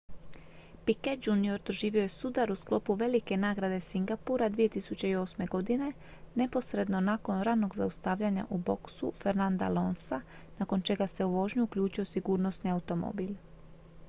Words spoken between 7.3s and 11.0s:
ranog zaustavljanja u boksu fernanda alonsa nakon